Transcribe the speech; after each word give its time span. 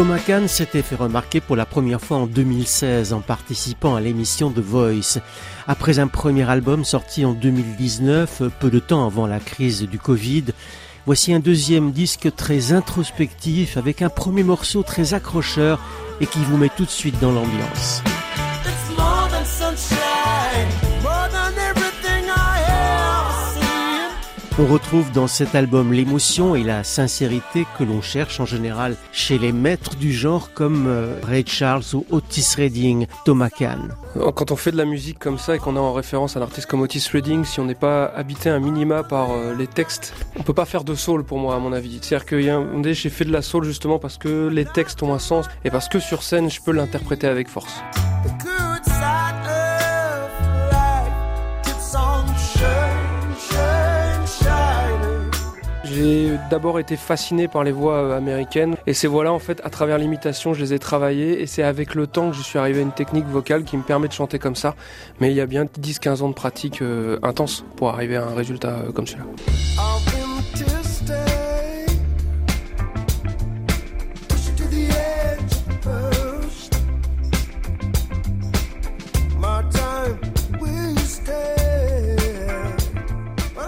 Thomas 0.00 0.18
Kahn 0.18 0.48
s'était 0.48 0.80
fait 0.80 0.94
remarquer 0.94 1.42
pour 1.42 1.56
la 1.56 1.66
première 1.66 2.00
fois 2.00 2.16
en 2.16 2.26
2016 2.26 3.12
en 3.12 3.20
participant 3.20 3.96
à 3.96 4.00
l'émission 4.00 4.50
The 4.50 4.58
Voice. 4.58 5.18
Après 5.68 5.98
un 5.98 6.06
premier 6.06 6.48
album 6.48 6.86
sorti 6.86 7.26
en 7.26 7.34
2019, 7.34 8.44
peu 8.58 8.70
de 8.70 8.78
temps 8.78 9.04
avant 9.04 9.26
la 9.26 9.40
crise 9.40 9.82
du 9.82 9.98
Covid, 9.98 10.44
voici 11.04 11.34
un 11.34 11.38
deuxième 11.38 11.92
disque 11.92 12.34
très 12.34 12.72
introspectif 12.72 13.76
avec 13.76 14.00
un 14.00 14.08
premier 14.08 14.42
morceau 14.42 14.82
très 14.82 15.12
accrocheur 15.12 15.78
et 16.22 16.26
qui 16.26 16.38
vous 16.44 16.56
met 16.56 16.70
tout 16.74 16.86
de 16.86 16.90
suite 16.90 17.20
dans 17.20 17.32
l'ambiance. 17.32 18.02
On 24.62 24.66
retrouve 24.66 25.10
dans 25.12 25.26
cet 25.26 25.54
album 25.54 25.90
l'émotion 25.90 26.54
et 26.54 26.62
la 26.62 26.84
sincérité 26.84 27.66
que 27.78 27.82
l'on 27.82 28.02
cherche 28.02 28.40
en 28.40 28.44
général 28.44 28.94
chez 29.10 29.38
les 29.38 29.52
maîtres 29.52 29.96
du 29.96 30.12
genre 30.12 30.52
comme 30.52 30.86
euh, 30.86 31.14
Ray 31.22 31.46
Charles 31.46 31.82
ou 31.94 32.04
Otis 32.10 32.56
Redding, 32.58 33.06
Thomas 33.24 33.48
Kahn. 33.48 33.94
Quand 34.34 34.50
on 34.50 34.56
fait 34.56 34.70
de 34.70 34.76
la 34.76 34.84
musique 34.84 35.18
comme 35.18 35.38
ça 35.38 35.56
et 35.56 35.58
qu'on 35.58 35.76
a 35.76 35.80
en 35.80 35.94
référence 35.94 36.36
un 36.36 36.42
artiste 36.42 36.66
comme 36.66 36.82
Otis 36.82 37.08
Redding, 37.10 37.42
si 37.46 37.58
on 37.58 37.64
n'est 37.64 37.74
pas 37.74 38.04
habité 38.04 38.50
un 38.50 38.60
minima 38.60 39.02
par 39.02 39.30
euh, 39.30 39.54
les 39.54 39.66
textes, 39.66 40.12
on 40.38 40.42
peut 40.42 40.52
pas 40.52 40.66
faire 40.66 40.84
de 40.84 40.94
soul 40.94 41.24
pour 41.24 41.38
moi 41.38 41.54
à 41.54 41.58
mon 41.58 41.72
avis. 41.72 41.98
C'est-à-dire 42.02 42.26
que 42.26 42.36
y 42.36 42.50
a 42.50 42.58
un, 42.58 42.82
j'ai 42.92 43.08
fait 43.08 43.24
de 43.24 43.32
la 43.32 43.40
soul 43.40 43.64
justement 43.64 43.98
parce 43.98 44.18
que 44.18 44.48
les 44.48 44.66
textes 44.66 45.02
ont 45.02 45.14
un 45.14 45.18
sens 45.18 45.46
et 45.64 45.70
parce 45.70 45.88
que 45.88 45.98
sur 45.98 46.22
scène 46.22 46.50
je 46.50 46.60
peux 46.60 46.72
l'interpréter 46.72 47.28
avec 47.28 47.48
force. 47.48 47.80
D'abord 56.50 56.80
été 56.80 56.96
fasciné 56.96 57.48
par 57.48 57.64
les 57.64 57.72
voix 57.72 57.94
euh, 57.94 58.16
américaines 58.16 58.76
et 58.86 58.92
ces 58.92 59.06
voix-là, 59.06 59.32
en 59.32 59.38
fait, 59.38 59.60
à 59.64 59.70
travers 59.70 59.96
l'imitation, 59.96 60.52
je 60.52 60.60
les 60.60 60.74
ai 60.74 60.78
travaillées 60.78 61.40
et 61.40 61.46
c'est 61.46 61.62
avec 61.62 61.94
le 61.94 62.06
temps 62.06 62.30
que 62.30 62.36
je 62.36 62.42
suis 62.42 62.58
arrivé 62.58 62.80
à 62.80 62.82
une 62.82 62.92
technique 62.92 63.26
vocale 63.26 63.64
qui 63.64 63.76
me 63.76 63.82
permet 63.82 64.08
de 64.08 64.12
chanter 64.12 64.38
comme 64.38 64.56
ça. 64.56 64.74
Mais 65.20 65.30
il 65.30 65.36
y 65.36 65.40
a 65.40 65.46
bien 65.46 65.64
10-15 65.64 66.22
ans 66.22 66.28
de 66.28 66.34
pratique 66.34 66.82
euh, 66.82 67.18
intense 67.22 67.64
pour 67.76 67.88
arriver 67.90 68.16
à 68.16 68.24
un 68.24 68.34
résultat 68.34 68.70
euh, 68.70 68.92
comme 68.92 69.06
celui-là. 69.06 69.26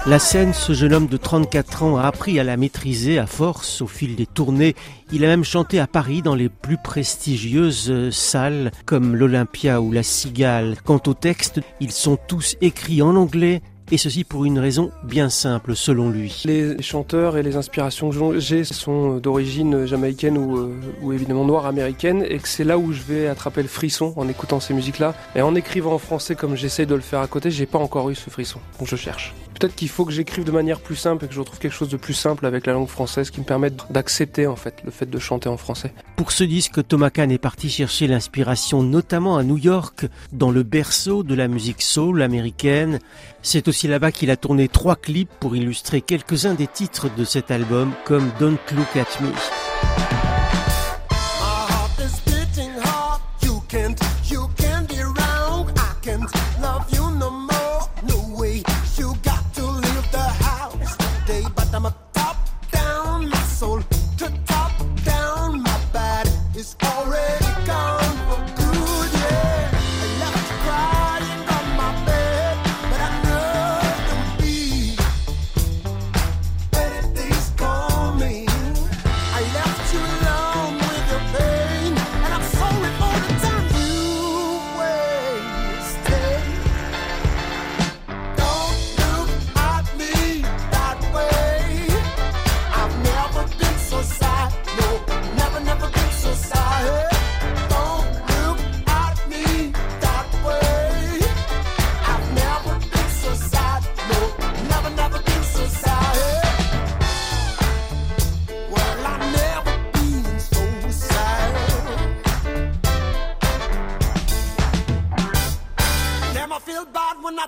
La 0.04 0.18
scène, 0.18 0.52
ce 0.52 0.72
jeune 0.72 0.94
homme 0.94 1.06
de 1.06 1.16
34 1.16 1.84
ans 1.84 1.96
a 1.96 2.02
appris 2.02 2.40
à 2.40 2.44
la 2.44 2.56
maîtriser 2.56 3.20
à 3.20 3.26
force 3.26 3.82
au 3.82 3.86
fil 3.86 4.16
des 4.16 4.26
tournées. 4.26 4.74
Il 5.12 5.24
a 5.24 5.28
même 5.28 5.44
chanté 5.44 5.78
à 5.78 5.86
Paris 5.86 6.22
dans 6.22 6.34
les 6.34 6.48
plus 6.48 6.76
prestigieuses 6.76 7.88
euh, 7.88 8.10
salles 8.10 8.72
comme 8.84 9.14
l'Olympia 9.14 9.80
ou 9.80 9.92
la 9.92 10.02
Cigale. 10.02 10.74
Quant 10.84 11.00
aux 11.06 11.14
textes, 11.14 11.60
ils 11.78 11.92
sont 11.92 12.18
tous 12.26 12.56
écrits 12.60 13.00
en 13.00 13.14
anglais 13.14 13.62
et 13.92 13.96
ceci 13.96 14.24
pour 14.24 14.44
une 14.44 14.58
raison 14.58 14.90
bien 15.04 15.28
simple 15.28 15.76
selon 15.76 16.10
lui. 16.10 16.42
Les 16.46 16.82
chanteurs 16.82 17.36
et 17.36 17.44
les 17.44 17.54
inspirations 17.54 18.10
que 18.10 18.40
j'ai 18.40 18.64
sont 18.64 19.18
d'origine 19.18 19.86
jamaïcaine 19.86 20.36
ou, 20.36 20.58
euh, 20.58 20.74
ou, 21.02 21.12
évidemment 21.12 21.44
noire 21.44 21.66
américaine 21.66 22.26
et 22.28 22.38
que 22.38 22.48
c'est 22.48 22.64
là 22.64 22.76
où 22.76 22.92
je 22.92 23.02
vais 23.02 23.28
attraper 23.28 23.62
le 23.62 23.68
frisson 23.68 24.14
en 24.16 24.26
écoutant 24.26 24.58
ces 24.58 24.74
musiques-là. 24.74 25.14
Et 25.36 25.42
en 25.42 25.54
écrivant 25.54 25.92
en 25.92 25.98
français 25.98 26.34
comme 26.34 26.56
j'essaie 26.56 26.86
de 26.86 26.94
le 26.96 27.02
faire 27.02 27.20
à 27.20 27.28
côté, 27.28 27.52
j'ai 27.52 27.66
pas 27.66 27.78
encore 27.78 28.10
eu 28.10 28.16
ce 28.16 28.30
frisson. 28.30 28.58
Donc 28.80 28.88
je 28.88 28.96
cherche. 28.96 29.32
Peut-être 29.62 29.76
qu'il 29.76 29.90
faut 29.90 30.04
que 30.04 30.10
j'écrive 30.10 30.42
de 30.42 30.50
manière 30.50 30.80
plus 30.80 30.96
simple 30.96 31.24
et 31.24 31.28
que 31.28 31.34
je 31.34 31.38
retrouve 31.38 31.60
quelque 31.60 31.72
chose 31.72 31.88
de 31.88 31.96
plus 31.96 32.14
simple 32.14 32.46
avec 32.46 32.66
la 32.66 32.72
langue 32.72 32.88
française 32.88 33.30
qui 33.30 33.38
me 33.38 33.44
permette 33.44 33.84
d'accepter 33.90 34.48
en 34.48 34.56
fait 34.56 34.82
le 34.84 34.90
fait 34.90 35.08
de 35.08 35.18
chanter 35.20 35.48
en 35.48 35.56
français. 35.56 35.94
Pour 36.16 36.32
ce 36.32 36.42
disque, 36.42 36.84
Thomas 36.88 37.10
Kahn 37.10 37.30
est 37.30 37.38
parti 37.38 37.70
chercher 37.70 38.08
l'inspiration 38.08 38.82
notamment 38.82 39.36
à 39.36 39.44
New 39.44 39.58
York, 39.58 40.06
dans 40.32 40.50
le 40.50 40.64
berceau 40.64 41.22
de 41.22 41.36
la 41.36 41.46
musique 41.46 41.80
soul 41.80 42.22
américaine. 42.22 42.98
C'est 43.42 43.68
aussi 43.68 43.86
là-bas 43.86 44.10
qu'il 44.10 44.32
a 44.32 44.36
tourné 44.36 44.66
trois 44.66 44.96
clips 44.96 45.30
pour 45.38 45.54
illustrer 45.54 46.00
quelques-uns 46.00 46.54
des 46.54 46.66
titres 46.66 47.08
de 47.16 47.24
cet 47.24 47.52
album, 47.52 47.92
comme 48.04 48.32
Don't 48.40 48.58
Look 48.74 48.96
at 48.96 49.22
Me. 49.22 50.31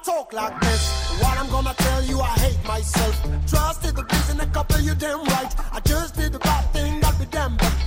Talk 0.04 0.32
like 0.32 0.60
this. 0.60 0.82
What 1.20 1.38
I'm 1.38 1.50
gonna 1.50 1.74
tell 1.74 2.02
you, 2.04 2.20
I 2.20 2.32
hate 2.44 2.64
myself. 2.66 3.14
Trusted 3.46 3.96
the 3.96 4.04
reason 4.04 4.40
a 4.40 4.46
couple 4.46 4.80
you 4.80 4.94
damn 4.94 5.24
right. 5.24 5.52
I 5.72 5.80
just 5.80 6.16
did 6.16 6.32
the 6.32 6.38
bad 6.38 6.64
thing, 6.72 7.04
I'll 7.04 7.18
be 7.18 7.26
damned, 7.26 7.58
but 7.58 7.72
I 7.72 7.83